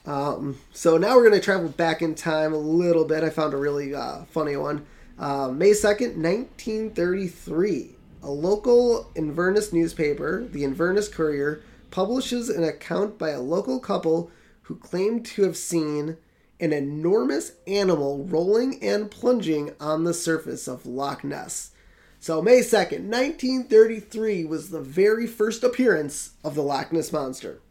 Um, 0.05 0.57
so 0.71 0.97
now 0.97 1.17
we're 1.17 1.27
going 1.27 1.37
to 1.37 1.43
travel 1.43 1.67
back 1.67 2.01
in 2.01 2.15
time 2.15 2.53
a 2.53 2.57
little 2.57 3.03
bit. 3.03 3.25
I 3.25 3.29
found 3.29 3.53
a 3.53 3.57
really 3.57 3.93
uh, 3.93 4.23
funny 4.31 4.55
one. 4.55 4.85
Uh, 5.19 5.49
May 5.49 5.71
2nd, 5.71 6.15
1933. 6.15 7.95
A 8.23 8.29
local 8.29 9.11
Inverness 9.15 9.73
newspaper, 9.73 10.45
the 10.45 10.63
Inverness 10.63 11.09
Courier, 11.09 11.61
publishes 11.91 12.47
an 12.47 12.63
account 12.63 13.17
by 13.17 13.31
a 13.31 13.41
local 13.41 13.77
couple 13.81 14.31
who 14.61 14.77
claimed 14.77 15.25
to 15.25 15.43
have 15.43 15.57
seen 15.57 16.15
an 16.61 16.71
enormous 16.71 17.51
animal 17.67 18.23
rolling 18.23 18.81
and 18.81 19.11
plunging 19.11 19.73
on 19.81 20.05
the 20.05 20.13
surface 20.13 20.69
of 20.69 20.85
Loch 20.85 21.25
Ness. 21.25 21.71
So, 22.19 22.41
May 22.41 22.59
2nd, 22.59 23.09
1933 23.09 24.45
was 24.45 24.69
the 24.69 24.81
very 24.81 25.27
first 25.27 25.63
appearance 25.63 26.31
of 26.43 26.55
the 26.55 26.63
Loch 26.63 26.91
Ness 26.91 27.11
Monster. 27.13 27.61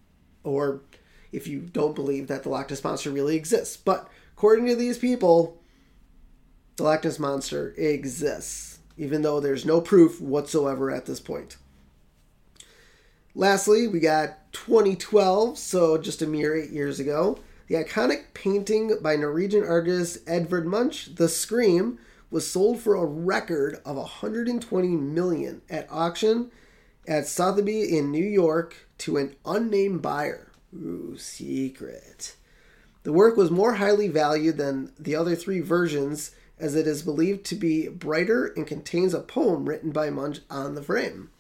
Or, 0.45 0.83
if 1.33 1.47
you 1.47 1.61
don't 1.61 1.95
believe 1.95 2.29
that 2.29 2.45
the 2.45 2.49
Loch 2.49 2.71
Ness 2.71 2.85
Monster 2.85 3.11
really 3.11 3.37
exists. 3.37 3.77
But, 3.77 4.09
according 4.37 4.67
to 4.67 4.77
these 4.77 4.99
people, 4.99 5.61
the 6.77 6.85
Loch 6.85 7.05
Ness 7.05 7.19
Monster 7.19 7.75
exists, 7.77 8.79
even 8.97 9.23
though 9.23 9.41
there's 9.41 9.65
no 9.67 9.81
proof 9.81 10.21
whatsoever 10.21 10.91
at 10.91 11.07
this 11.07 11.21
point. 11.21 11.57
Lastly, 13.35 13.87
we 13.87 14.01
got 14.01 14.51
2012, 14.53 15.59
so 15.59 15.99
just 15.99 16.23
a 16.23 16.27
mere 16.27 16.57
eight 16.57 16.71
years 16.71 16.99
ago. 16.99 17.39
The 17.67 17.75
iconic 17.75 18.33
painting 18.33 18.97
by 19.03 19.17
Norwegian 19.17 19.65
artist 19.65 20.19
Edvard 20.27 20.67
Munch, 20.67 21.17
The 21.17 21.29
Scream, 21.29 21.99
was 22.31 22.49
sold 22.51 22.81
for 22.81 22.95
a 22.95 23.05
record 23.05 23.81
of 23.85 23.97
120 23.97 24.89
million 24.89 25.63
at 25.71 25.87
auction 25.91 26.51
at 27.07 27.27
Sotheby 27.27 27.97
in 27.97 28.11
New 28.11 28.25
York 28.25 28.89
to 28.99 29.17
an 29.17 29.37
unnamed 29.45 30.03
buyer. 30.03 30.51
Ooh, 30.75 31.17
secret. 31.17 32.37
The 33.05 33.13
work 33.13 33.37
was 33.37 33.51
more 33.51 33.75
highly 33.75 34.09
valued 34.09 34.57
than 34.57 34.93
the 34.99 35.15
other 35.15 35.37
three 35.37 35.61
versions 35.61 36.33
as 36.59 36.75
it 36.75 36.87
is 36.87 37.03
believed 37.03 37.45
to 37.47 37.55
be 37.55 37.89
brighter 37.89 38.47
and 38.57 38.67
contains 38.67 39.15
a 39.15 39.21
poem 39.21 39.69
written 39.69 39.93
by 39.93 40.11
Munch 40.11 40.41
on 40.51 40.75
the 40.75 40.83
frame. 40.83 41.31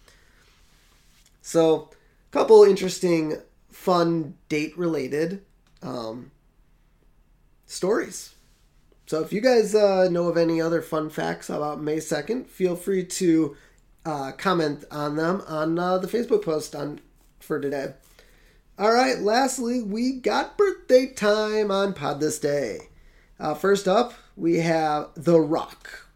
So, 1.42 1.90
a 2.30 2.32
couple 2.32 2.62
interesting, 2.62 3.38
fun 3.70 4.34
date 4.48 4.78
related 4.78 5.42
um, 5.82 6.30
stories. 7.66 8.35
So, 9.06 9.22
if 9.22 9.32
you 9.32 9.40
guys 9.40 9.72
uh, 9.72 10.08
know 10.10 10.26
of 10.26 10.36
any 10.36 10.60
other 10.60 10.82
fun 10.82 11.10
facts 11.10 11.48
about 11.48 11.80
May 11.80 11.98
2nd, 11.98 12.48
feel 12.48 12.74
free 12.74 13.04
to 13.04 13.56
uh, 14.04 14.32
comment 14.32 14.84
on 14.90 15.14
them 15.14 15.42
on 15.46 15.78
uh, 15.78 15.98
the 15.98 16.08
Facebook 16.08 16.44
post 16.44 16.74
on 16.74 17.00
for 17.38 17.60
today. 17.60 17.94
All 18.78 18.92
right, 18.92 19.20
lastly, 19.20 19.80
we 19.80 20.12
got 20.12 20.58
birthday 20.58 21.06
time 21.06 21.70
on 21.70 21.94
Pod 21.94 22.18
This 22.18 22.40
Day. 22.40 22.88
Uh, 23.38 23.54
first 23.54 23.86
up, 23.86 24.14
we 24.36 24.58
have 24.58 25.10
The 25.14 25.40
Rock. 25.40 26.08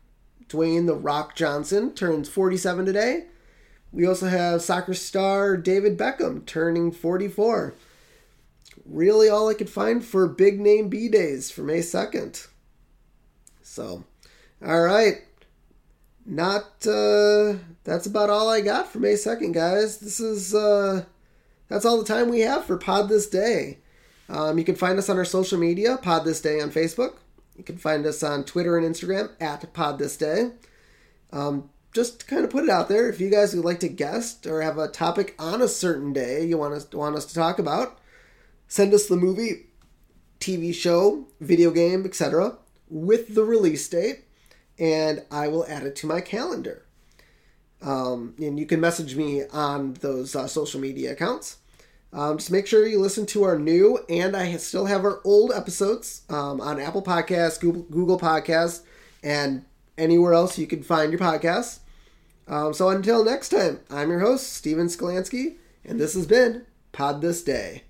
Dwayne 0.49 0.87
The 0.87 0.95
Rock 0.97 1.37
Johnson 1.37 1.95
turns 1.95 2.29
47 2.29 2.87
today. 2.87 3.27
We 3.93 4.05
also 4.05 4.27
have 4.27 4.63
soccer 4.63 4.95
star 4.95 5.57
David 5.57 5.97
Beckham 5.97 6.45
turning 6.45 6.91
44. 6.91 7.75
Really, 8.85 9.29
all 9.29 9.49
I 9.49 9.55
could 9.55 9.71
find 9.71 10.05
for 10.05 10.27
big 10.27 10.61
name 10.61 10.89
B 10.89 11.09
days 11.09 11.53
for 11.53 11.63
May 11.63 11.79
2nd. 11.79 12.49
So, 13.81 14.05
all 14.63 14.83
right. 14.83 15.23
Not, 16.27 16.87
uh, 16.87 17.55
that's 17.83 18.05
about 18.05 18.29
all 18.29 18.51
I 18.51 18.61
got 18.61 18.93
for 18.93 18.99
May 18.99 19.15
2nd, 19.15 19.55
guys. 19.55 20.01
This 20.01 20.21
is, 20.21 20.55
uh, 20.55 21.07
that's 21.69 21.87
all 21.87 21.97
the 21.97 22.05
time 22.05 22.29
we 22.29 22.41
have 22.41 22.67
for 22.67 22.77
Pod 22.77 23.09
This 23.09 23.27
Day. 23.27 23.79
Um, 24.29 24.59
you 24.59 24.65
can 24.65 24.75
find 24.75 24.99
us 24.99 25.09
on 25.09 25.17
our 25.17 25.25
social 25.25 25.59
media, 25.59 25.97
Pod 25.97 26.27
This 26.27 26.43
Day 26.43 26.61
on 26.61 26.71
Facebook. 26.71 27.15
You 27.57 27.65
can 27.65 27.79
find 27.79 28.05
us 28.05 28.23
on 28.23 28.45
Twitter 28.45 28.77
and 28.77 28.87
Instagram 28.87 29.31
at 29.41 29.73
Pod 29.73 29.99
This 29.99 30.19
Day. 30.19 30.51
Um, 31.33 31.71
just 31.95 32.29
kind 32.29 32.45
of 32.45 32.51
put 32.51 32.65
it 32.65 32.71
out 32.71 32.91
there, 32.91 33.09
if 33.09 33.19
you 33.19 33.31
guys 33.31 33.55
would 33.55 33.65
like 33.65 33.81
to 33.81 33.89
guest 33.89 34.47
or 34.47 34.61
have 34.61 34.77
a 34.77 34.89
topic 34.89 35.35
on 35.39 35.63
a 35.63 35.69
certain 35.69 36.13
day 36.13 36.45
you 36.45 36.59
want 36.59 36.75
us 36.75 36.87
want 36.93 37.17
us 37.17 37.25
to 37.25 37.35
talk 37.35 37.59
about, 37.59 37.99
send 38.69 38.93
us 38.93 39.07
the 39.07 39.17
movie, 39.17 39.69
TV 40.39 40.75
show, 40.75 41.25
video 41.41 41.71
game, 41.71 42.05
etc., 42.05 42.59
with 42.91 43.35
the 43.35 43.45
release 43.45 43.89
date, 43.89 44.25
and 44.79 45.25
I 45.31 45.49
will 45.49 45.67
add 45.67 45.85
it 45.85 45.97
to 45.97 46.07
my 46.07 46.21
calendar. 46.21 46.87
Um, 47.83 48.35
and 48.39 48.59
you 48.59 48.67
can 48.67 48.81
message 48.81 49.17
me 49.17 49.45
on 49.47 49.95
those 49.95 50.37
uh, 50.37 50.47
social 50.47 50.81
media 50.81 51.13
accounts. 51.13 51.59
Um, 52.13 52.39
just 52.39 52.51
make 52.51 52.67
sure 52.67 52.87
you 52.87 53.01
listen 53.01 53.25
to 53.27 53.45
our 53.45 53.59
new 53.59 54.05
and 54.09 54.37
I 54.37 54.57
still 54.57 54.87
have 54.87 55.05
our 55.05 55.21
old 55.25 55.53
episodes 55.53 56.23
um, 56.29 56.61
on 56.61 56.81
Apple 56.81 57.03
Podcasts, 57.03 57.61
Google, 57.61 57.83
Google 57.83 58.19
Podcasts, 58.19 58.83
and 59.23 59.65
anywhere 59.97 60.33
else 60.33 60.59
you 60.59 60.67
can 60.67 60.83
find 60.83 61.13
your 61.13 61.21
podcasts. 61.21 61.79
Um, 62.49 62.75
so 62.75 62.89
until 62.89 63.25
next 63.25 63.51
time, 63.51 63.81
I'm 63.91 64.11
your 64.11 64.21
host, 64.21 64.53
Steven 64.53 64.89
Skolansky, 64.89 65.59
and 65.85 66.01
this 66.01 66.15
has 66.15 66.27
been 66.27 66.67
Pod 66.91 67.21
This 67.21 67.45
Day. 67.45 67.85